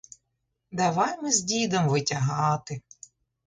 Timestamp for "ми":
1.21-1.31